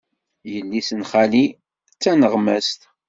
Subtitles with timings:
[0.53, 1.45] Yelli-s n xali
[1.93, 2.81] d taneɣmast.